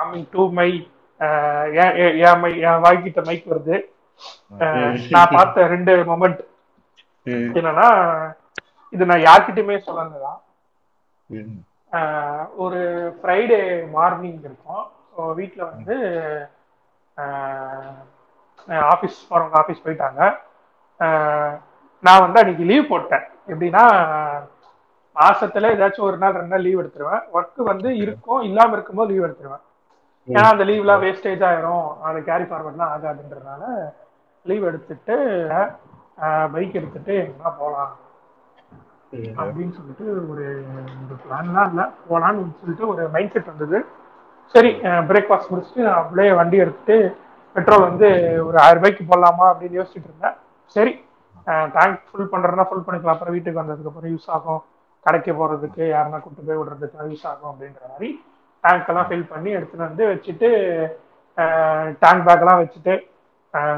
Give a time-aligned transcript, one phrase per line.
[0.00, 3.80] Coming to my என் my என் வாய்க்கிட்ட மைக் வருது.
[5.10, 6.40] நான் பார்த்த ரெண்டு மொமெண்ட்
[7.24, 7.88] என்னன்னா
[8.90, 10.40] இது நான் யார்கிட்டயுமே சொல்லலதான்.
[11.26, 11.60] ம்,
[11.92, 12.78] ஆஹ் ஒரு
[13.22, 14.84] ஃப்ரைடே மார்னிங் இருக்கும்.
[15.34, 15.94] வீட்டில் வந்து
[18.68, 20.20] ஆஃபீஸ் போகிறவங்க ஆஃபீஸ் போயிட்டாங்க.
[22.00, 23.24] நான் வந்து அன்னைக்கு லீவ் போட்டேன்.
[23.46, 23.84] எப்படின்னா
[25.14, 27.22] மாசத்துல ஏதாச்சும் ஒரு நாள் ரெண்டு நாள் லீவ் எடுத்துருவேன்.
[27.34, 29.68] ஒர்க் வந்து இருக்கும் இல்லாமல் இருக்கும்போது லீவ் எடுத்துருவேன்.
[30.34, 31.86] ஏன்னா அந்த லீவ்லாம் வேஸ்டேஜ் ஆயிரும்.
[32.08, 33.62] அது கேரி ஃபார்வர்ட்லாம் ஆகாதுன்றதுனால
[34.50, 35.16] லீவ் எடுத்துட்டு
[36.52, 37.92] பைக் எடுத்துட்டு எங்கன்னா போகலாம்.
[39.40, 40.44] அப்படின்னு சொல்லிட்டு ஒரு
[41.04, 41.86] ஒரு பிளான்லாம் இல்லை.
[42.08, 43.78] போகலான்னு சொல்லிட்டு ஒரு மைண்ட் செட் வந்தது.
[44.54, 44.70] சரி
[45.10, 46.96] பிரேக்ஃபாஸ்ட் முடிச்சுட்டு நான் அப்படியே வண்டி எடுத்துட்டு
[47.56, 48.08] பெட்ரோல் வந்து
[48.48, 50.36] ஒரு ஆயிரம் ரூபாய்க்கு போடலாமா அப்படின்னு யோசிச்சுட்டு இருந்தேன்.
[50.76, 50.92] சரி
[51.76, 53.16] டேங்க் ஃபுல் பண்ணுறேன்னா ஃபுல் பண்ணிக்கலாம்.
[53.16, 54.62] அப்புறம் வீட்டுக்கு வந்ததுக்கப்புறம் யூஸ் ஆகும்.
[55.06, 58.10] கடைக்கு போகிறதுக்கு யாருன்னா கூட்டு போய் விடுறதுக்கு யூஸ் ஆகும் அப்படின்ற மாதிரி
[58.64, 60.48] டேங்க் எல்லாம் ஃபில் பண்ணி எடுத்துட்டு வந்து வச்சுட்டு
[62.02, 62.94] டேங்க் பேக்லாம் வச்சுட்டு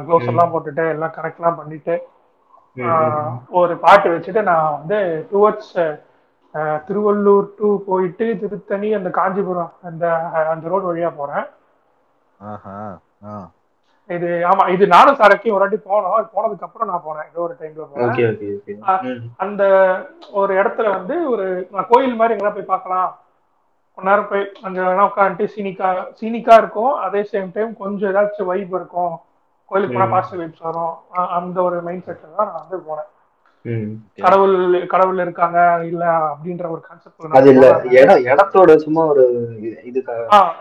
[0.07, 1.95] க்ளோஸ் எல்லாம் போட்டுட்டு எல்லாம் கரெக்ட்லாம் பண்ணிட்டு
[2.87, 4.99] ஆஹ் ஒரு பாட்டு வச்சுட்டு நான் வந்து
[5.33, 5.77] டுவர்ட்ஸ்
[6.87, 10.05] திருவள்ளூர் டு போயிட்டு திருத்தணி அந்த காஞ்சிபுரம் அந்த
[10.53, 11.47] அந்த ரோடு வழியா போறேன்.
[14.11, 16.29] இது ஆமா இது நானும் சரக்கையும் ஒரு வாட்டி போனோம்.
[16.35, 18.17] போனதுக்கு அப்புறம் நான் போனேன் ஏதோ ஒரு டைம்ல போனேன்
[19.45, 19.63] அந்த
[20.41, 23.11] ஒரு இடத்துல வந்து ஒரு நான் கோயில் மாதிரி எங்கெல்லாம் போய் பார்க்கலாம்.
[23.95, 26.95] கொஞ்ச நேரம் போய் அங்க வேணா உட்காந்துட்டு சீனிக்கா சீனிக்கா இருக்கும்.
[26.95, 29.21] அதே சேம் டைம் கொஞ்சம் ஏதாச்சும் வைப் இருக்கும்.
[29.65, 30.11] கோயிலுக்கு போனா.
[30.11, 31.29] பாசிட்டிவ் வைப்ஸ் வரும்.
[31.29, 33.11] அந்த ஒரு மைண்ட் செட்ல தான் நான் வந்து போனேன்.
[34.23, 37.79] கடவுள் கடவுள் இருக்காங்க இல்ல அப்படின்ற ஒரு கான்செப்ட் அது இல்ல.
[38.35, 39.87] இடத்தோட சும்மா ஒரு இது-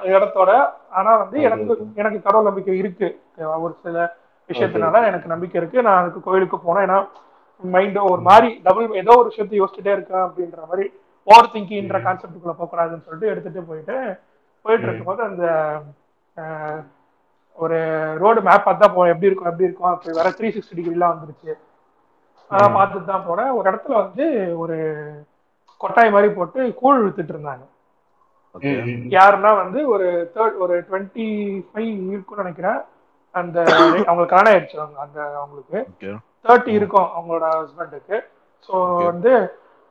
[0.03, 0.69] இடத்தோட.
[0.91, 1.77] ஆனா வந்து எனக்கு.
[1.95, 3.21] எனக்கு கடவுள் நம்பிக்கை இருக்கு?
[3.37, 4.15] ஒரு சில
[4.47, 5.81] விஷயத்தினால எனக்கு நம்பிக்கை இருக்கு.
[5.81, 6.83] நான் அதுக்கு கோயிலுக்கு போனேன்.
[6.83, 7.07] ஏன்னா
[7.61, 10.93] மைண்ட் ஒரு மாதிரி டபுள் ஏதோ ஒரு விஷயத்தை யோசிச்சுட்டே இருக்கேன் அப்படின்ற மாதிரி
[11.27, 13.97] ஓவர் திங்கின்ற கான்செப்டுக்குள்ள போகக்கூடாதுன்னு சொல்லிட்டு எடுத்துட்டு போயிட்டு
[14.65, 14.85] போயிட்டு.
[14.85, 15.45] இருக்கும்போது அந்த
[17.59, 17.77] ஒரு
[18.21, 21.51] ரோடு மேப் பார்த்தா போ எப்படி இருக்கும் எப்படி இருக்கும் அப்படி வர த்ரீ சிக்ஸ்டி டிகிரிலாம் வந்துருச்சு.
[22.51, 22.75] அதான்.
[22.77, 24.25] பார்த்துட்டு தான் போனேன் ஒரு இடத்துல வந்து
[24.61, 24.77] ஒரு
[25.81, 27.63] கொட்டாய் மாதிரி போட்டு கூழ் வித்துட்டு இருந்தாங்க.
[28.63, 29.03] ம்.
[29.11, 31.27] யாருன்னா வந்து ஒரு தேர்ட் ஒரு டுவெண்ட்டி
[31.67, 32.79] ஃபைவ் இருக்கும்னு நினைக்கிறேன்.
[33.35, 33.57] அந்த
[34.01, 35.79] அவங்களுக்கு கல்யாணம் ஆயிடுச்சு அவங்க அந்த அவங்களுக்கு.
[36.45, 38.17] தேர்ட்டி இருக்கும் அவங்களோட ஹஸ்பண்டுக்கு
[38.69, 38.75] ஸோ.
[39.05, 39.33] வந்து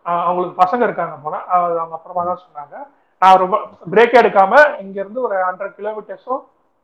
[0.07, 1.37] அவங்களுக்கு பசங்க இருக்காங்க போல.
[1.55, 2.75] அது அவங்க அப்புறமா தான் சொன்னாங்க.
[3.23, 3.57] நான் ரொம்ப
[3.93, 4.53] பிரேக் எடுக்காம
[4.85, 6.37] இங்க இருந்து ஒரு ஹண்ட்ரட் கிலோமீட்டர்ஸோ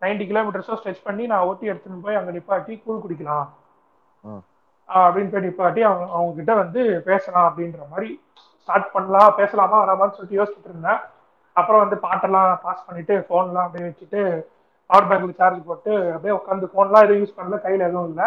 [0.03, 3.47] நைன்டி கிலோமீட்டர்ஸோ ஸ்ட்ரெச் பண்ணி நான் ஓட்டி எடுத்துன்னு போய் அங்க நிப்பாட்டி கூழ் குடிக்கலாம்.
[4.88, 8.09] அப்படின்னு போய் நிப்பாட்டி அவங்க அவங்க கிட்ட வந்து பேசலாம் அப்படின்ற மாதிரி
[8.60, 11.00] ஸ்டார்ட் பண்ணலாம் பேசலாமா வராமான்னு சொல்லிட்டு யோசிச்சுட்டு இருந்தேன்.
[11.56, 14.21] அப்புறம் வந்து பாட்டெல்லாம் பாஸ் பண்ணிட்டு ஃபோன்லாம் அப்படியே வச்சுட்டு
[14.91, 18.26] பவர் பேங்க்ல சார்ஜ் போட்டு அப்படியே உட்காந்து ஃபோன்லாம் எதுவும் யூஸ் பண்ணல கையில எதுவும் இல்லை.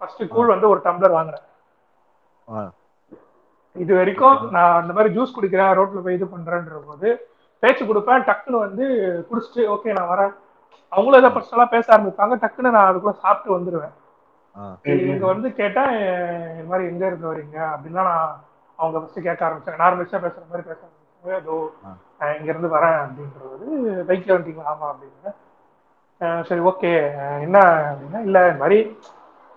[0.00, 1.44] ஃபர்ஸ்ட் கூழ் வந்து ஒரு டம்ளர் வாங்குறேன்
[2.48, 2.62] ஆ.
[3.76, 7.08] இது வரைக்கும் நான் அந்த மாதிரி ஜூஸ் குடிக்கிறேன் ரோட்ல போய் இது பண்றேன்ற போது
[7.62, 8.84] பேச்சு கொடுப்பேன் டக்குன்னு வந்து
[9.28, 10.32] குடிச்சிட்டு ஓகே நான் வரேன்.
[10.92, 13.94] அவங்களும் ஏதோ பர்சனலா பேச ஆரம்பிப்பாங்க டக்குன்னு நான் அதுக்குள்ள சாப்பிட்டு வந்துடுவேன்
[14.54, 14.64] ஆ.
[15.06, 15.84] இங்க வந்து கேட்டா
[16.52, 17.56] இந்த மாதிரி எங்க இருந்து வரீங்க?
[17.72, 18.28] அப்படின்னா நான்
[18.78, 19.80] அவங்க ஃபர்ஸ்ட் கேட்க ஆரம்பிச்சாங்க.
[19.82, 21.02] நார்மல்ஸா பேசுற மாதிரி பேச ஆரம்பிச்சாங்க
[21.38, 21.56] ஏதோ
[22.34, 23.66] இங்க இருந்து வரேன் அப்படின்றது
[24.08, 25.32] பைக்ல வந்துட்டீங்களா ஆமா அப்படின்னு
[26.48, 26.90] சரி ஓகே
[27.44, 27.56] என்ன
[27.86, 28.78] அப்படின்னா இல்ல இந்த மாதிரி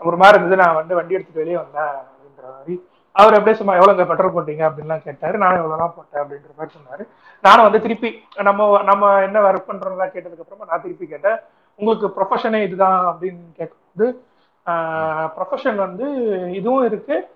[0.02, 0.62] ஒரு மாதிரி இருந்தது.
[0.64, 2.76] நான் வந்து வண்டி எடுத்துட்டு வெளியே வந்தேன் அப்படின்ற மாதிரி
[3.18, 4.72] அவர் அப்படியே சும்மா எவ்வளவுங்க பெட்ரோல் போட்டீங்க?
[4.72, 5.38] அப்படின்லாம் கேட்டாரு.
[5.38, 7.08] நானும் எவ்வளவுலாம் போட்டேன் அப்படின்ற மாதிரி சொன்னாரு.
[7.42, 11.40] நானும் வந்து திருப்பி நம்ம நம்ம என்ன ஒர்க் பண்றோம்லாம் கேட்டதுக்கு அப்புறமா நான் திருப்பி கேட்டேன்.
[11.76, 14.24] உங்களுக்கு ப்ரொஃபஷனே இதுதான் அப்படின்னு கேட்கும்போது
[14.66, 16.14] ப்ரொஃபஷன் வந்து
[16.52, 17.28] இதுவும் இருக்கு.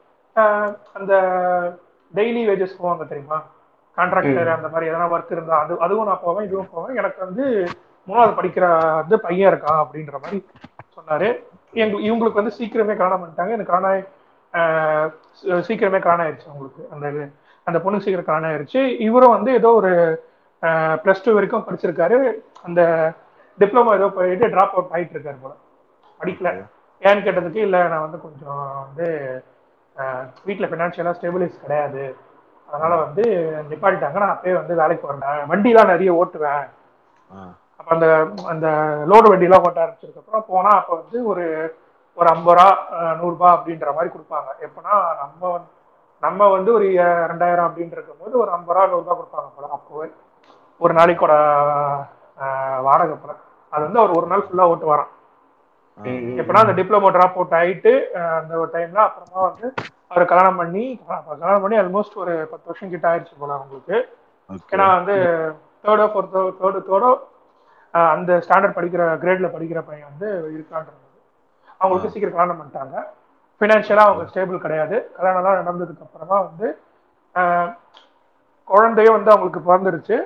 [0.93, 1.15] அந்த
[2.15, 3.43] டெய்லி வேஜஸ் போவாங்க தெரியுமா?
[3.97, 6.97] கான்ட்ராக்டர் அந்த மாதிரி எதனா ஒர்க் இருந்தா அது அதுவும் நான் போவேன் இதுவும் போவேன்.
[6.97, 7.67] எனக்கு வந்து
[8.07, 10.45] மூணாவது படிக்கிற வந்து பையன் இருக்கான் அப்படின்ற மாதிரி
[10.95, 11.43] சொன்னாரு.
[11.71, 13.49] எங்க இவங்களுக்கு வந்து சீக்கிரமே கல்யாணம் பண்ணிட்டாங்க.
[13.49, 14.07] எனக்கு சீ-
[15.67, 16.83] சீக்கிரமே கல்யாணம் ஆயிடுச்சு அவங்களுக்கு.
[16.93, 17.05] அந்த
[17.67, 19.91] அந்த பொண்ணுக்கு சீக்கிரம் கல்யாணம் ஆயிடுச்சு இவரும் வந்து ஏதோ ஒரு
[21.03, 22.17] ப்ளஸ் டூ வரைக்கும் படிச்சிருக்காரு.
[22.67, 22.81] அந்த
[23.57, 25.53] டிப்ளமோ ஏதோ போயிட்டு டிராப் அவுட் ஆயிட்டு இருக்காரு போல.
[26.21, 26.49] படிக்கல.
[27.01, 29.07] ஏன்னு கேட்டதுக்கு இல்ல நான் வந்து கொஞ்சம் வந்து
[30.45, 32.03] வீட்டில் ஃபினான்ஷியலாக ஸ்டெபிலைஸ் கிடையாது.
[32.69, 33.23] அதனால வந்து
[33.69, 34.19] நிப்பாட்டிட்டாங்க.
[34.23, 36.63] நான் அப்பயே வந்து வேலைக்கு வரேன் வண்டிலாம் நிறைய ஓட்டுவேன்.
[37.79, 38.07] அப்ப அந்த
[38.51, 38.67] அந்த
[39.11, 41.45] லோடு வண்டிலாம் ஓட்ட ஆரம்பிச்சதுக்கு அப்புறம் போனா அப்ப வந்து ஒரு
[42.17, 44.49] ஒரு ஐம்பது ரூபா அஹ், நூறு ரூபாய் அப்படின்ற மாதிரி கொடுப்பாங்க.
[44.65, 45.69] எப்பனா நம்ம வந்து
[46.23, 46.87] நம்ம வந்து ஒரு
[47.31, 49.69] ரெண்டாயிரம் அப்படின்னு இருக்கும்போது ஒரு ஐம்பது ரூபா நூறு ரூபாய் கொடுப்பாங்க போல.
[49.71, 50.03] அப்போ
[50.81, 51.33] ஒரு நாளைக்கோட
[52.85, 53.33] வாடகை போல.
[53.73, 55.11] அது வந்து அவர் ஒரு நாள் ஃபுல்லா ஓட்டு வரான்
[56.39, 57.91] எப்பனா அந்த டிப்ளமோ ட்ராப் அவுட் ஆயிட்டு
[58.37, 59.67] அந்த ஒரு டைம்ல அப்புறமா வந்து
[60.11, 60.83] அவர் கல்யாணம் பண்ணி
[61.31, 63.97] கல்யாணம் பண்ணி ஆல்மோஸ்ட் ஒரு பத்து வருஷம் கிட்ட ஆயிடுச்சு போல அவங்களுக்கு.
[64.71, 65.15] ஏன்னா வந்து
[65.83, 67.11] தேர்டோ ஃபோர்த்தோ தேர்டு தேர்டோ
[68.11, 70.99] அந்த ஸ்டாண்டர்ட் படிக்கிற கிரேட்ல படிக்கிற பையன் வந்து இருக்கான்றது.
[71.81, 72.95] அவங்களுக்கு சீக்கிரம் கல்யாணம் பண்ணிட்டாங்க.
[73.59, 74.95] ஃபினான்ஷியலாக அவங்க ஸ்டேபிள் கிடையாது.
[75.17, 76.67] கல்யாணம்லாம் நடந்ததுக்கு அப்புறமா வந்து
[78.67, 80.17] குழந்தையும் வந்து அவங்களுக்கு பிறந்துருச்சு.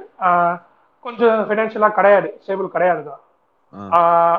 [1.05, 2.29] கொஞ்சம் ஃபினான்ஷியலா கிடையாது.
[2.43, 3.21] ஸ்டேபிள் கிடையாது தான்.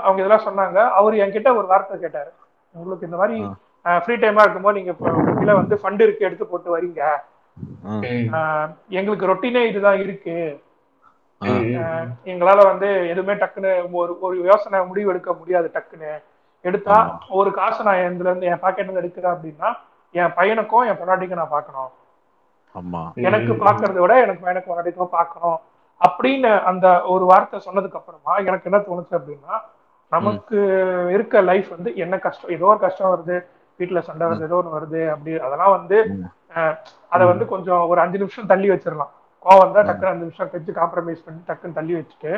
[0.04, 0.78] அவங்க இதெல்லாம் சொன்னாங்க.
[0.98, 2.30] அவர் என்கிட்ட ஒரு வார்த்தை கேட்டாரு.
[2.74, 3.38] உங்களுக்கு இந்த மாதிரி
[4.04, 4.92] ஃப்ரீ டைமா இருக்கும்போது நீங்க
[5.38, 7.02] கீழே வந்து ஃபண்ட் இருக்கு எடுத்து போட்டு வரீங்க
[8.98, 10.38] எங்களுக்கு ரொட்டீனே இதுதான் இருக்கு.
[12.32, 16.12] எங்களால வந்து எதுவுமே டக்குன்னு ஒரு ஒரு யோசனை முடிவு எடுக்க முடியாது டக்குன்னு.
[16.68, 16.96] எடுத்தா
[17.38, 19.68] ஒரு காசை நான் இதுல இருந்து என் பாக்கெட்ல இருந்து எடுக்கிறேன் அப்படின்னா
[20.14, 21.90] என் பையனுக்கும் என் பொண்டாட்டிக்கும் நான் பார்க்கணும்.
[22.74, 23.02] ஆமா.
[23.28, 25.58] எனக்கு பாக்குறத விட எனக்கு பையனுக்கு பொண்டாட்டிக்கும் பார்க்கணும்.
[26.00, 29.54] அப்படின்னு அந்த ஒரு வார்த்தை சொன்னதுக்கு அப்புறமா எனக்கு என்ன தோணுச்சு அப்படின்னா
[30.12, 30.56] நமக்கு
[31.14, 33.36] இருக்க லைஃப் வந்து என்ன கஷ்டம் ஏதோ ஒரு கஷ்டம் வருது
[33.80, 35.96] வீட்டுல சண்டை வருது ஏதோ ஒன்று வருது அப்படி அதெல்லாம் வந்து
[37.12, 39.12] அதை வந்து கொஞ்சம் ஒரு அஞ்சு நிமிஷம் தள்ளி வச்சிடலாம்.
[39.46, 42.30] கோவம் வந்தா டக்குன்னு அஞ்சு நிமிஷம் கழிச்சு காம்ப்ரமைஸ் பண்ணி டக்குன்னு தள்ளி வச்சுட்டு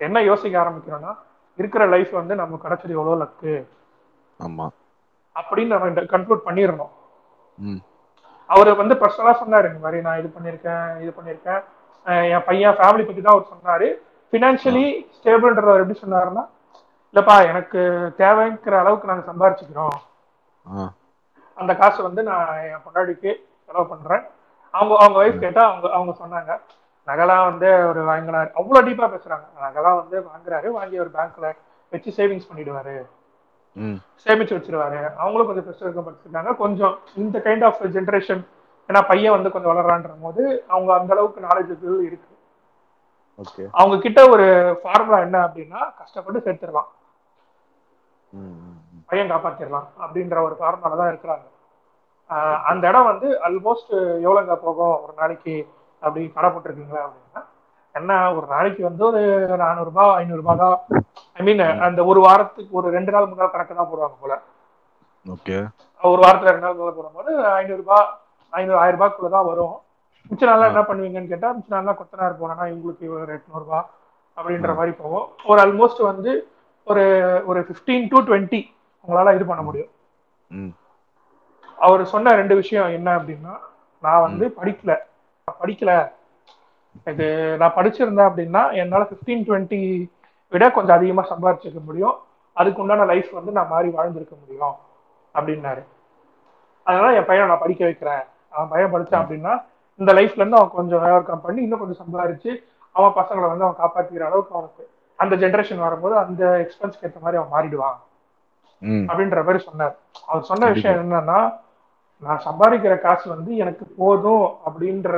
[0.00, 1.12] என்ன யோசிக்க ஆரம்பிக்கிறோம்னா
[1.58, 3.66] இருக்கிற லைஃப் வந்து நம்ம கிடைச்சது எவ்வளவு லக்கு
[4.38, 4.68] ஆமா.
[5.34, 6.92] அப்படின்னு நம்ம கன்க்ளூட் பண்ணிடணும்.
[8.46, 11.62] அவர் வந்து பர்சனலா சொன்னாரு இந்த மாதிரி நான் இது பண்ணியிருக்கேன் இது பண்ணியிருக்கேன்.
[12.06, 13.88] அஹ் என் பையன் ஃபேமிலி பத்தி தான் அவர் சொன்னாரு.
[14.32, 14.84] ஃபினான்ஷியலி
[15.16, 16.48] ஸ்டேபிள்ன்றவர் எப்படி சொன்னாருன்னா
[17.14, 17.78] இல்லப்பா எனக்கு
[18.18, 19.96] தேவைங்கிற அளவுக்கு நாங்க சம்பாரிச்சுக்கிறோம்.
[21.54, 23.34] அந்த காசு வந்து நான் என் பொண்டாட்டிக்கு
[23.66, 24.22] செலவு பண்றேன்.
[24.70, 26.60] அவங்க அவங்க ஒய்ஃப் கேட்டா அவங்க அவங்க சொன்னாங்க.
[27.08, 29.46] நகைலாம் வந்து ஒரு வாங்கினாரு அவ்வளவு டீப்பா பேசுறாங்க.
[29.66, 31.48] நகைலாம் வந்து வாங்குறாரு வாங்கி ஒரு பேங்க்ல
[31.92, 32.96] வச்சு சேவிங்ஸ் பண்ணிடுவாரு.
[34.24, 35.00] சேமிச்சு வச்சிருவாரு.
[35.20, 38.42] அவங்களும் கொஞ்சம் பெஸ்ட் இருக்க படிச்சிருக்காங்க கொஞ்சம் இந்த கைண்ட் ஆஃப் ஜென்ரேஷன்
[38.88, 41.72] ஏன்னா பையன் வந்து கொஞ்சம் வளர்றான்ற போது அவங்க அந்த அளவுக்கு நாலேஜ்
[42.08, 42.34] இருக்கு.
[43.80, 44.46] அவங்க கிட்ட ஒரு
[44.82, 46.88] ஃபார்முலா என்ன அப்படின்னா கஷ்டப்பட்டு சேர்த்துடலாம்.
[49.10, 51.46] பையன் காப்பாத்திடலாம் அப்படின்ற ஒரு ஃபார்முலா தான் இருக்கிறாங்க.
[52.70, 53.92] அந்த இடம் வந்து ஆல்மோஸ்ட்
[54.24, 54.96] எவ்வளோங்க போகும்?
[55.04, 55.54] ஒரு நாளைக்கு
[56.02, 57.42] அப்படி கடை போட்டிருக்கீங்களா அப்படின்னா
[57.94, 59.20] என்ன ஒரு நாளைக்கு வந்து ஒரு
[59.64, 60.76] நானூறுபா ஐநூறுபா தான்.
[61.38, 64.34] ஐ மீன் அந்த ஒரு வாரத்துக்கு ஒரு ரெண்டு நாள் மூணு நாள் கணக்கு தான் போடுவாங்க போல.
[65.34, 65.56] ஓகே.
[66.00, 68.06] ஒரு வாரத்துல ரெண்டு நாள் போடும்போது ஐநூறு ரூபாய்
[68.52, 69.76] ஐநூறு ஆயிரம் ரூபாய்க்குள்ள தான் வரும்.
[70.30, 73.86] மிச்ச நாள்லாம் என்ன பண்ணுவீங்கன்னு கேட்டா மிச்ச நாள்லாம் கொத்தனார் போனா இவங்களுக்கு ஒரு எட்நூறு ரூபாய்
[74.36, 75.26] அப்படின்ற மாதிரி போகும்.
[75.50, 76.32] ஒரு ஆல்மோஸ்ட் வந்து
[76.86, 77.04] ஒரு
[77.50, 78.60] ஒரு ஃபிஃப்டீன் டு டுவெண்ட்டி
[79.04, 79.90] உங்களால இது பண்ண முடியும்.
[81.78, 83.54] அவர் சொன்ன ரெண்டு விஷயம் என்ன அப்படின்னா
[84.02, 84.92] நான் வந்து படிக்கல.
[85.60, 86.12] படிக்கல.
[87.04, 90.10] இது நான் படிச்சிருந்தேன் அப்படின்னா என்னால ஃபிஃப்டீன் டுவெண்ட்டி
[90.48, 92.16] விட கொஞ்சம் அதிகமா சம்பாதிச்சிருக்க முடியும்.
[92.52, 94.74] அதுக்கு உண்டான லைஃப் வந்து நான் மாறி வாழ்ந்திருக்க முடியும்
[95.34, 95.82] அப்படின்னாரு.
[96.82, 98.22] அதனால என் பையனை நான் படிக்க வைக்கிறேன்.
[98.48, 99.62] அவன் பையன் படிச்சான் அப்படின்னா
[99.94, 102.52] இந்த லைஃப்ல இருந்து அவன் கொஞ்சம் வியாபாரம் பண்ணி இன்னும் கொஞ்சம் சம்பாதிச்சு
[102.92, 107.54] அவன் பசங்களை வந்து அவன் காப்பாத்திக்கிற அளவுக்கு அவனுக்கு அந்த ஜென்ரேஷன் வரும்போது அந்த எக்ஸ்பென்ஸ்க்கு ஏற்ற மாதிரி அவன்
[107.54, 107.98] மாறிடுவான்.
[108.82, 109.96] அப்படின்ற மாதிரி சொன்னார்.
[110.26, 111.38] அவர் சொன்ன விஷயம் என்னன்னா
[112.22, 115.10] நான் சம்பாதிக்கிற காசு வந்து எனக்கு போதும் அப்படின்ற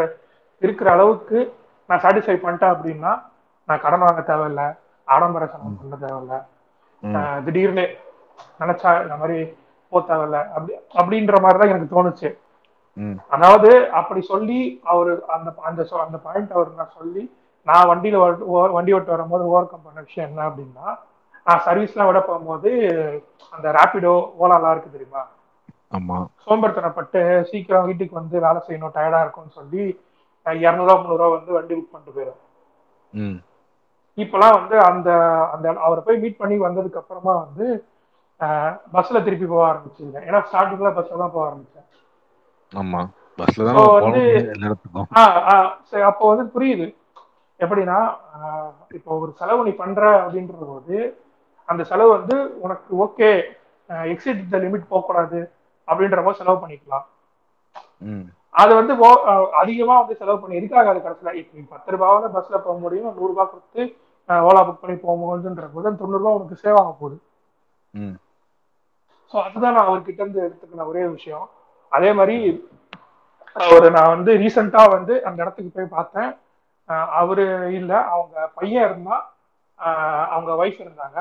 [0.63, 1.39] இருக்கிற அளவுக்கு
[1.91, 3.13] நான் சாட்டிஸ்ஃபை பண்ணிட்டேன் அப்படின்னா
[3.69, 4.63] நான் கடன் வாங்க தேவையில்ல
[5.09, 6.35] ஆடம்பர செலவு பண்ண தேவையில்ல.
[7.47, 7.85] திடீர்னு
[8.63, 9.39] நினைச்சா இந்த மாதிரி
[9.93, 10.39] போக தேவையில்ல.
[10.55, 12.29] அப்படி அப்படின்ற மாதிரி தான் எனக்கு தோணுச்சு.
[13.35, 13.69] அதாவது
[14.01, 14.59] அப்படி சொல்லி
[14.93, 17.23] அவரு அந்த அந்த அந்த பாயிண்ட் அவர் நான் சொல்லி
[17.67, 18.19] நான் வண்டியில
[18.77, 20.87] வண்டி ஓட்டு வரும்போது ஓவர் கம் பண்ண விஷயம் என்ன அப்படின்னா
[21.47, 22.71] நான் சர்வீஸ்லாம் விட போகும்போது
[23.53, 25.23] அந்த ரேபிடோ ஓலாலாம் இருக்கு தெரியுமா?
[25.93, 26.17] ஆமா.
[26.45, 29.85] சோம்பேறித்தனப்பட்டு சீக்கிரம் வீட்டுக்கு வந்து வேலை செய்யணும் டயர்டா இருக்கும்னு சொல்லி
[30.47, 32.41] இரநூறுவா முந்நூறுவா வந்து வண்டி புக் பண்ணிட்டு போயிடும்
[34.19, 35.09] இப்பெல்லாம் வந்து அந்த
[35.55, 37.67] அந்த அவரை போய் மீட் பண்ணி வந்ததுக்கு அப்புறமா வந்து
[38.93, 41.87] பஸ்ல திருப்பி போக ஆரம்பிச்சிருக்கேன் ஏன்னா ஸ்டார்டிங்ல பஸ்ல தான் போக ஆரம்பிச்சேன்.
[42.73, 43.01] ஆமா.
[43.39, 44.25] பஸ்ல தான் வந்து-
[46.05, 46.87] அப்போ வந்து புரியுது.
[47.61, 47.99] எப்படின்னா
[48.91, 50.99] இப்போ ஒரு செலவு நீ பண்ற அப்படின்ற போது
[51.69, 53.31] அந்த செலவு வந்து உனக்கு ஓகே
[54.11, 55.41] எக்ஸிட் த லிமிட் போகக்கூடாது.
[55.91, 57.07] அப்படின்ற போது செலவு பண்ணிக்கலாம்.
[58.61, 58.93] அது வந்து
[59.63, 63.53] அதிகமா வந்து செலவு பண்ணி எதுக்காக அது கடைசியில் இப்போ பத்து ரூபாவில் பஸ்ல போக முடியும் நூறு ரூபாய்
[63.53, 63.83] கொடுத்து
[64.29, 67.17] ஓலா புக் பண்ணி போக முடியுன்ற போது தொண்ணூறு ரூபாய் உனக்கு சேவ் ஆக போகுது.
[69.33, 71.47] ஸோ அதுதான் நான் அவர்கிட்ட இருந்து எடுத்துக்கின ஒரே விஷயம்.
[71.93, 72.37] அதே மாதிரி
[73.57, 76.31] அவர் நான் வந்து ரீசெண்டா வந்து அந்த இடத்துக்கு போய் பார்த்தேன்.
[77.21, 77.45] அவரு
[77.79, 79.17] இல்ல அவங்க பையன் இருந்தா
[80.35, 81.19] அவங்க ஒய்ஃப் இருந்தாங்க.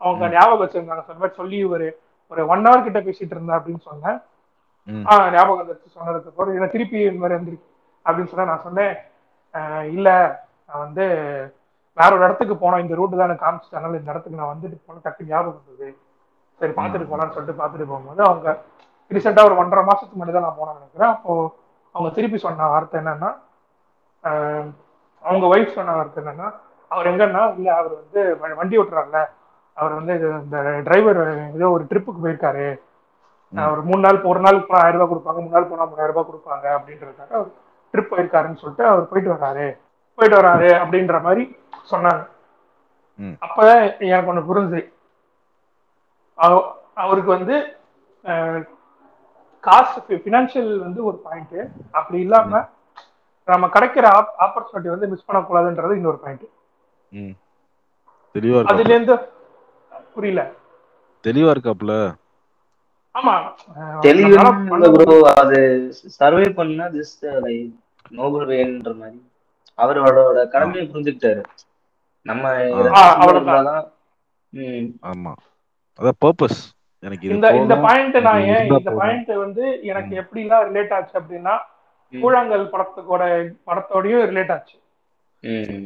[0.00, 1.04] அவங்க ஞாபகம் வச்சிருந்தாங்க.
[1.06, 1.86] சொன்ன மாதிரி சொல்லி ஒரு
[2.34, 4.18] ஒரு ஒன் ஹவர் கிட்ட பேசிட்டு இருந்தா அப்படின்னு சொன்னேன்.
[5.10, 6.54] ஆஹ் ஞாபகம் வந்துருச்சு சொன்னதுக்கு அப்புறம்.
[6.56, 7.68] இதை திருப்பி இந்த மாதிரி வந்துருக்கு
[8.06, 8.94] அப்படின்னு சொன்னா நான் சொன்னேன்
[9.96, 10.08] இல்ல
[10.68, 11.04] நான் வந்து
[11.98, 12.82] வேற ஒரு இடத்துக்கு போனோம்.
[12.84, 15.88] இந்த ரூட் தான் எனக்கு காமிச்சிட்டாங்க இந்த இடத்துக்கு நான் வந்துட்டு போன டக்கு ஞாபகம் வந்தது.
[16.60, 18.48] சரி பார்த்துட்டு போலாம்னு சொல்லிட்டு பார்த்துட்டு போகும்போது அவங்க
[19.10, 21.12] ரீசெண்டா ஒரு ஒன்றரை மாசத்துக்கு முன்னாடி தான் நான் போனேன் நினைக்கிறேன்.
[21.16, 21.32] அப்போ
[21.94, 23.30] அவங்க திருப்பி சொன்ன வார்த்தை என்னன்னா
[25.24, 26.48] அவங்க ஒய்ஃப் சொன்ன வார்த்தை என்னன்னா
[26.90, 28.20] அவர் எங்கன்னா இல்ல அவர் வந்து
[28.60, 29.20] வண்டி ஓட்டுறாருல
[29.76, 31.20] அவர் வந்து இந்த டிரைவர்
[31.54, 32.66] ஏதோ ஒரு ட்ரிப்புக்கு போயிருக்காரு.
[33.70, 37.32] ஒரு மூணு நாள் ஒரு நாள் ஆயிரம் ரூபாய் கொடுப்பாங்க மூணு நாள் போனா மூணாயிரம் ரூபாய் கொடுப்பாங்க அப்படின்றதுக்காக
[37.32, 37.50] அவர்
[37.94, 39.66] ட்ரிப் போயிருக்காருன்னு சொல்லிட்டு அவர் போயிட்டு வராரு
[40.18, 41.44] போயிட்டு வராரு அப்படின்ற மாதிரி
[41.90, 42.22] சொன்னாங்க.
[43.42, 44.80] அப்பதான் எனக்கு ஒண்ணு புரிஞ்சு
[46.38, 47.56] அவ- அவருக்கு வந்து
[49.64, 51.58] காசு ஃபினான்ஷியல் வந்து ஒரு பாயிண்ட்
[51.90, 52.62] அப்படி இல்லாம
[53.48, 54.04] நம்ம கிடைக்கிற
[54.44, 56.46] ஆப்பர்ச்சுனிட்டி வந்து மிஸ் பண்ணக்கூடாதுன்றது இன்னொரு பாயிண்ட்
[58.70, 59.14] அதுல இருந்து
[60.16, 60.42] புரியல.
[61.24, 61.92] தெளிவா இருக்காப்ல
[63.14, 63.34] ஆமா.
[64.00, 64.36] தெளிவு
[64.94, 65.58] ப்ரோ அது
[66.18, 67.68] சர்வே பண்ணா ஜஸ்ட் லைக்
[68.10, 69.18] நோபல் வேன்ற மாதிரி.
[69.78, 70.18] அவரோட
[70.48, 71.42] கடமையை புரிஞ்சுக்கிட்டாரு.
[72.26, 72.42] நம்ம
[75.12, 75.32] ஆமா.
[75.98, 76.60] அதான் பர்பஸ்
[77.02, 78.90] எனக்கு இந்த இந்த பாயிண்ட் நான் ஏன் இந்த.
[79.00, 81.54] பாயிண்ட் வந்து எனக்கு எப்படிலாம் ரிலேட் ஆச்சு அப்படின்னா.
[82.14, 83.22] கூழாங்கல் படத்துக்கோட
[83.68, 84.76] படத்தோடயும் ரிலேட் ஆச்சு.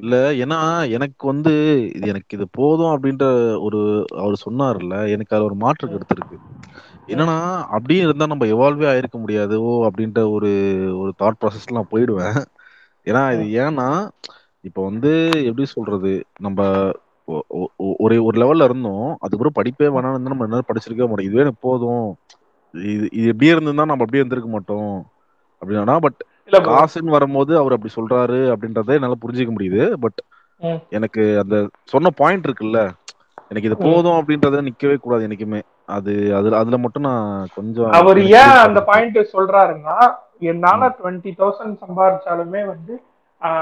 [0.03, 0.59] இல்ல ஏன்னா
[0.97, 1.53] எனக்கு வந்து
[1.97, 3.25] இது எனக்கு இது போதும் அப்படின்ற
[3.67, 3.81] ஒரு
[4.19, 6.37] அவர் சொன்னார்ல எனக்கு அது ஒரு மாற்று கருத்து இருக்கு.
[7.09, 7.37] என்னன்னா
[7.77, 10.51] அப்படியே இருந்தா நம்ம எவால்வே ஆயிருக்க முடியாது ஓ அப்படின்ற ஒரு
[11.01, 12.39] ஒரு தாட் ப்ராசஸ்ல நான் போயிடுவேன்.
[13.07, 13.89] ஏன்னா இது ஏன்னா
[14.65, 15.11] இப்போ வந்து
[15.49, 16.61] எப்படி சொல்றது நம்ம
[17.99, 21.29] ஒரு ஒரு லெவல்ல இருந்தோம் அதுக்கப்புறம் படிப்பே வேணாம்னு நம்ம என்ன படிச்சிருக்கவே மாட்டோம்.
[21.29, 22.07] இதுவே எனக்கு போதும்.
[22.75, 24.93] இது இது எப்படியே இருந்திருந்தா நம்ம அப்படியே இருந்திருக்க மாட்டோம்.
[25.63, 26.59] அப்படின்னா பட் இல்ல.
[26.69, 30.21] காசுன்னு வரும்போது அவர் அப்படி சொல்றாரு அப்படின்றத என்னால புரிஞ்சுக்க முடியுது பட்.
[30.91, 32.79] எனக்கு அந்த சொன்ன பாயிண்ட் இருக்குல்ல
[33.51, 33.77] எனக்கு இது.
[33.79, 38.81] போதும் அப்படின்றத நிக்கவே கூடாது என்னைக்குமே அது அதுல அதுல மட்டும் நான் கொஞ்சம் அவர் ஏன் அந்த.
[38.83, 39.97] பாயிண்ட் சொல்றாருன்னா
[40.45, 42.95] என்னால டுவெண்ட்டி தௌசண்ட் சம்பாதிச்சாலுமே வந்து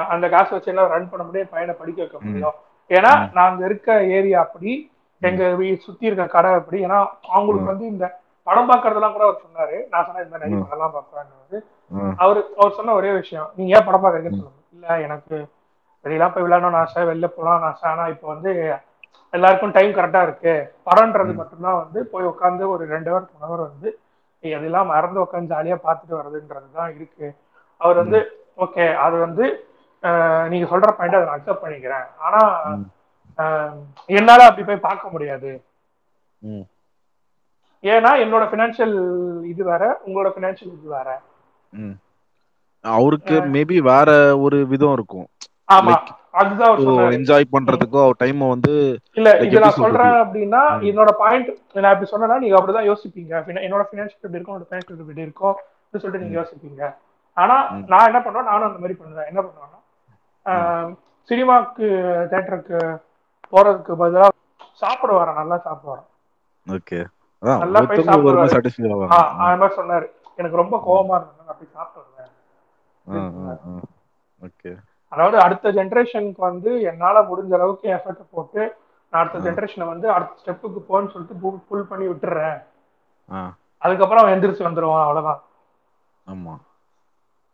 [0.09, 2.57] அந்த காசு வச்சு எல்லாம் ரன் பண்ண முடியும் பையனை படிக்க வைக்க முடியும்
[2.91, 3.13] ஏன்னா.
[3.33, 4.73] நாங்க இருக்க ஏரியா அப்படி
[5.23, 6.99] எங்க வீ- சுத்தி இருக்க கடை அப்படி ஏன்னா
[7.31, 7.71] அவங்களுக்கு.
[7.71, 8.07] வந்து இந்த
[8.47, 9.77] படம் பார்க்கறதெல்லாம் கூட அவர் சொன்னாரு.
[9.93, 10.61] நான் சொன்னேன் இந்த மாதிரி.
[10.65, 10.95] படம்லாம்
[11.91, 12.13] ம்.
[12.23, 15.37] அவர் அவர் சொன்ன ஒரே விஷயம் நீங்க ஏன் படம் பார்க்கறீங்கன்னு சொல்லுங்க இல்ல எனக்கு
[16.05, 17.87] வெளியெல்லாம் போய் விளையாடணும்னு ஆசை வெளில போகலாம்னு ஆசை.
[17.93, 18.51] ஆனா இப்போ வந்து
[19.33, 20.53] எல்லாருக்கும் டைம் கரெக்டா இருக்கு.
[20.89, 21.33] படம்ன்றது.
[21.41, 23.89] மட்டும்தான் வந்து போய் உட்காந்து ஒரு ரெண்டு ஹவர் மூணு ஹவர் வந்து
[24.45, 27.29] அதெல்லாம் மறந்து உட்காந்து ஜாலியா பார்த்துட்டு வர்றதுன்றது தான் இருக்கு.
[27.81, 28.19] அவர் வந்து
[28.65, 29.45] ஓகே அது வந்து
[30.51, 32.07] நீங்க சொல்ற பாயிண்ட் அதை நான் அக்செப்ட் பண்ணிக்கிறேன்.
[32.25, 32.41] ஆனா
[34.19, 35.51] என்னால அப்படி போய் பார்க்க முடியாது.
[37.85, 38.95] ஏன்னா என்னோட பினான்சியல்
[39.45, 41.09] இது வேற உங்களோட பினான்சியல் இது வேற.
[42.85, 45.27] அவருக்கு மேபி வேற ஒரு விதம் இருக்கும்.
[45.69, 45.95] ஆமா.
[46.41, 46.75] அதுதான்
[47.17, 48.73] என்ஜாய் பண்றதுக்கோ அவர் டைம் வந்து
[49.19, 50.17] இல்ல இது நான் சொல்றேன்?
[50.25, 50.63] அப்படின்னா.
[50.91, 51.49] என்னோட பாயிண்ட்
[51.85, 53.33] நான் இப்படி சொன்னேன்னா நீங்க அப்படிதான் யோசிப்பீங்க.
[53.67, 56.83] என்னோட ஃபினான்ஷியல் எப்படி இருக்கும் உங்களோட ஃபினான்ஷியல் எப்படி இருக்கும் அப்படின்னு சொல்லிட்டு நீங்க யோசிப்பீங்க.
[57.37, 57.57] ஆனா.
[57.93, 59.31] நான் என்ன பண்ணுவேன் நானும் அந்த மாதிரி பண்ணுவேன்.
[59.33, 59.81] என்ன பண்ணுவேன்னா
[61.29, 61.87] சினிமாக்கு
[62.33, 62.79] தேட்டருக்கு
[63.53, 64.27] போறதுக்கு பதிலா
[64.83, 66.09] சாப்பிட வரேன் நல்லா சாப்பிட வரேன்
[66.67, 66.99] ஓகே.
[67.63, 68.41] நல்லா போய் சாப்பிடுவாரு.
[69.19, 70.07] அது மாதிரி சொன்னாரு.
[70.39, 71.47] எனக்கு ரொம்ப கோவமா இருந்தது.
[71.47, 71.75] நான் போய்
[74.47, 74.71] ஓகே.
[75.13, 78.63] அதாவது அடுத்த ஜென்ரேஷனுக்கு வந்து என்னால முடிஞ்ச அளவுக்கு எஃபர்ட் போட்டு
[79.13, 79.39] நான் அடுத்த.
[79.47, 82.59] ஜென்ரேஷனை வந்து அடுத்த ஸ்டெப்புக்கு போன்னு சொல்லிட்டு புல் பண்ணி விட்டுறேன்.
[83.83, 85.41] அதுக்கப்புறம் அவன் எந்திரிச்சு வந்துருவான் அவ்வளவுதான்.
[86.27, 86.55] ஆமா.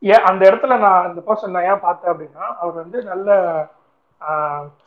[0.03, 3.31] ஏன் அந்த இடத்துல நான் இந்த பர்சன் நான் ஏன் பார்த்தேன் அப்படின்னா அவர் வந்து நல்ல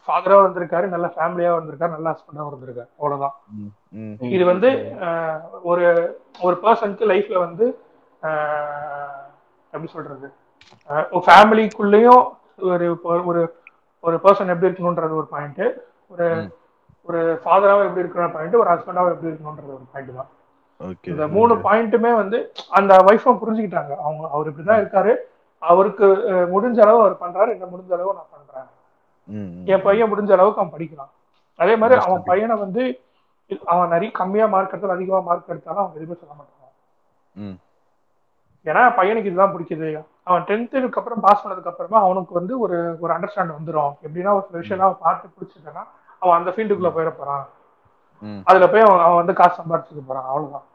[0.03, 2.89] ஃபாதரா வந்திருக்காரு நல்ல ஃபேமிலியா வந்திருக்காரு நல்ல ஹஸ்பண்டா வந்திருக்காரு.
[2.99, 3.35] அவ்வளவுதான்.
[4.35, 4.69] இது வந்து
[5.71, 5.85] ஒரு
[6.45, 7.65] ஒரு பர்சனுக்கு லைஃப்ல வந்து
[9.73, 10.27] எப்படி சொல்றது?
[11.27, 12.23] ஃபேமிலிக்குள்ளேயும்
[12.71, 12.87] ஒரு
[13.31, 13.41] ஒரு
[14.07, 15.65] ஒரு பர்சன் எப்படி இருக்கணும்ன்றது ஒரு பாயிண்ட்
[16.13, 16.27] ஒரு.
[17.09, 20.31] ஒரு ஃபாதராவும் எப்படி இருக்கணும் பாயிண்ட் ஒரு ஹஸ்பண்டாவும் எப்படி இருக்கணும்ன்றது ஒரு பாயிண்ட் தான்.
[21.11, 22.37] இந்த மூணு பாயிண்ட்டுமே வந்து
[22.77, 23.93] அந்த ஒய்ஃபும் புரிஞ்சுக்கிட்டாங்க.
[24.05, 25.13] அவங்க அவர் இப்படிதான் இருக்காரு.
[25.61, 26.07] அவருக்கு
[26.53, 27.49] முடிஞ்ச அளவு அவர் பண்றாரு.
[27.55, 28.67] என்ன முடிஞ்ச அளவு நான் பண்றேன்.
[29.73, 31.11] என் பையன் முடிஞ்ச அளவுக்கு அவன் படிக்கலாம்
[31.59, 32.23] அதே மாதிரி அவன்.
[32.29, 32.83] பையனை வந்து
[33.73, 37.57] அவன் நிறைய கம்மியா மார்க் எடுத்தாலும் அதிகமா மார்க் எடுத்தாலும் அவன் எதுவுமே சொல்ல மாட்டான்.
[38.65, 39.89] ஏன்னா பையனுக்கு இதுதான் பிடிக்குது
[40.27, 44.61] அவன் டென்த்துக்கு அப்புறம் பாஸ் பண்ணதுக்கு அப்புறமா அவனுக்கு வந்து ஒரு ஒரு அண்டர்ஸ்டாண்ட் வந்துடும் எப்படின்னா ஒரு சில
[44.61, 45.83] விஷயம் அவன் பார்த்து பிடிச்சிட்டேன்னா
[46.21, 47.45] அவன் அந்த ஃபீல்டுக்குள்ள போயிட போறான்.
[48.49, 50.27] அதுல போய் அவன் அவன் வந்து காசு சம்பாதிச்சுக்க போறான்.
[50.31, 50.67] அவ்வளவுதான்.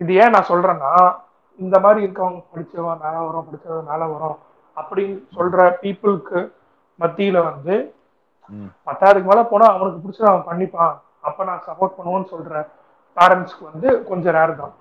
[0.00, 0.92] இது ஏன் நான் சொல்றேன்னா
[1.58, 4.38] இந்த மாதிரி இருக்கவங்க படிச்சவன் மேல வரும் படிச்சவன் மேல வரும்
[4.76, 6.40] அப்படின்னு சொல்ற பீப்புளுக்கு
[6.98, 7.74] மத்தியில வந்து.
[8.86, 10.94] பத்தாயிரத்துக்கு மேல போனா அவனுக்கு பிடிச்சத அவன் பண்ணிப்பான்.
[11.20, 12.54] அப்ப நான் சப்போர்ட் பண்ணுவேன்னு சொல்ற
[13.16, 14.74] பேரண்ட்ஸ்க்கு வந்து கொஞ்சம் ரேர் தான்.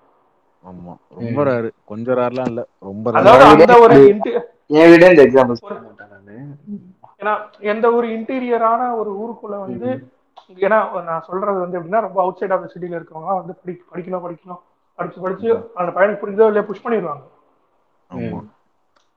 [0.65, 0.94] ஆமா.
[1.20, 2.62] ரொம்ப ரேரு கொஞ்சம் ரேர்லாம் இல்ல.
[2.84, 3.96] ரொம்ப அந்த ஒரு
[7.22, 7.34] ஏன்னா
[7.72, 9.89] எந்த ஒரு இன்டீரியரான ஒரு ஊருக்குள்ள வந்து
[10.60, 14.62] ஏன்னா நான் சொல்றது வந்து எப்படின்னா ரொம்ப அவுட் சைட் ஆஃப் சிட்டில இருக்கவங்க வந்து படி படிக்கணும் படிக்கணும்.
[15.00, 17.24] படிச்சு படிச்சு அந்த பையனுக்கு புரிஞ்சதோ இல்லையா புஷ் பண்ணிடுவாங்க.
[18.10, 18.39] ஆமா.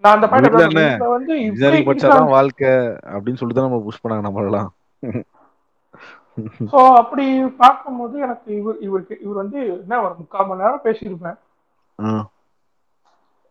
[0.02, 0.26] நான் அந்த?
[0.32, 2.72] பையனை வந்து இன்ஜினியரிங் படிச்சாதான் வாழ்க்கை
[3.14, 4.70] அப்படின்னு சொல்லிட்டு நம்ம புஷ் பண்ணாங்க நம்மளெல்லாம்
[6.70, 7.24] சோ அப்படி
[7.62, 11.36] பார்க்கும்போது எனக்கு இவர் இவருக்கு இவர் வந்து என்ன ஒரு முக்கால் மணி நேரம் பேசியிருப்பேன்.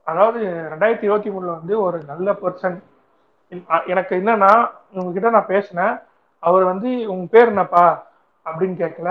[0.07, 0.39] அதாவது
[0.71, 2.75] ரெண்டாயிரத்தி இருபத்தி மூணுல வந்து ஒரு நல்ல பர்சன்
[3.91, 4.51] எனக்கு என்னன்னா
[4.97, 5.95] உங்ககிட்ட நான் பேசினேன்.
[6.43, 7.85] அவர் வந்து உங்க பேர் என்னப்பா?
[8.45, 9.09] அப்படின்னு கேட்கல.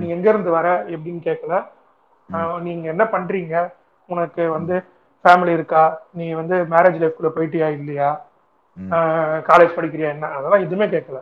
[0.00, 0.68] நீ எங்க இருந்து வர?
[0.94, 1.54] எப்படின்னு கேட்கல.
[2.66, 3.56] நீங்க என்ன பண்றீங்க?
[4.08, 4.76] உனக்கு வந்து
[5.24, 5.82] ஃபேமிலி இருக்கா?
[6.18, 8.10] நீ வந்து மேரேஜ் லைஃப்குள்ள போயிட்டியா இல்லையா.
[9.48, 10.26] காலேஜ் படிக்கிறியா என்ன?
[10.36, 11.20] அதெல்லாம் எதுவுமே கேட்கல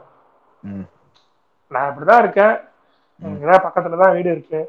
[1.70, 2.54] நான் இப்படிதான் இருக்கேன்.
[3.22, 4.60] இங்கதான் பக்கத்துல தான் வீடு இருக்கு.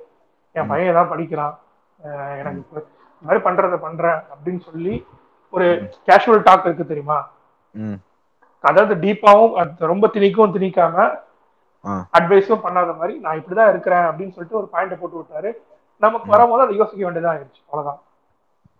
[0.55, 1.55] என் பையன் தான் படிக்கிறான்.
[2.39, 2.81] எனக்கு இந்த
[3.21, 4.93] மாதிரி பண்றத பண்றேன் அப்படின்னு சொல்லி
[5.53, 5.67] ஒரு
[6.07, 7.19] கேஷுவல் டாக் இருக்கு தெரியுமா?
[8.63, 9.55] அதாவது டீப்பாவும்
[9.91, 10.95] ரொம்ப திணிக்கவும் திணிக்காம.
[12.17, 15.51] அட்வைஸும் பண்ணாத மாதிரி நான் இப்படிதான் இருக்கிறேன் அப்படின்னு சொல்லிட்டு ஒரு பாயிண்ட போட்டு விட்டாரு.
[16.03, 17.61] நமக்கு வரும்போது அதை யோசிக்க வேண்டியதா ஆயிடுச்சு.
[17.67, 18.01] அவ்வளவுதான்.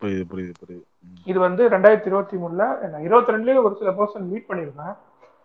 [0.02, 0.86] புரியுது புரியுது புரியுது.
[1.28, 4.96] இது வந்து ரெண்டாயிரத்தி இருபத்தி மூணுல நான் இருபத்தி ரெண்டுலயும் ஒரு சில பர்சன் மீட் பண்ணியிருக்கேன்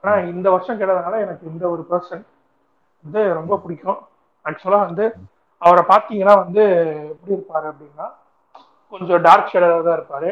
[0.05, 2.25] ஆனா இந்த வருஷம் கேட்டதுனால எனக்கு இந்த ஒரு பர்சன்
[3.05, 4.01] வந்து ரொம்ப பிடிக்கும்.
[4.45, 5.05] ஆக்சுவலா வந்து
[5.63, 6.63] அவரை பார்த்தீங்கன்னா வந்து
[7.13, 8.07] எப்படி இருப்பாரு அப்படின்னா
[8.93, 10.31] கொஞ்சம் டார்க் ஷேடாக தான் இருப்பாரு.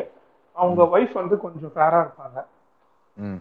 [0.57, 2.39] அவங்க ஒய்ஃப் வந்து கொஞ்சம் ஃபேரா இருப்பாங்க.
[3.17, 3.41] ம்.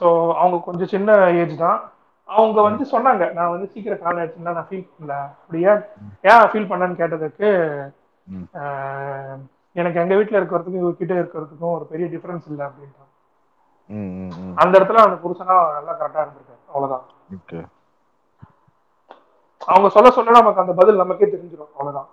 [0.00, 0.06] ஸோ
[0.40, 1.80] அவங்க கொஞ்சம் சின்ன ஏஜ் தான்.
[2.28, 5.16] அவங்க வந்து சொன்னாங்க நான் வந்து சீக்கிரம் கால் ஆயிடுச்சுன்னா நான் ஃபீல் பண்ணல.
[5.40, 5.72] அப்படியே
[6.30, 7.50] ஏன் ஃபீல் பண்ணேன்னு கேட்டதுக்கு
[9.76, 12.66] எனக்கு எங்க வீட்டில் இருக்கிறதுக்கும் இவர்கிட்ட இருக்கிறதுக்கும் ஒரு பெரிய டிஃபரன்ஸ் இல்லை
[13.90, 16.60] ம் அந்த இடத்துல அந்த புருஷனா நல்லா கரெக்டா இருந்திருக்காரு.
[16.68, 17.04] அவ்வளவுதான்.
[19.68, 22.08] அவங்க சொல்ல சொல்ல நமக்கு அந்த பதில் நமக்கே தெரிஞ்சிடும் அவ்வளவுதான்.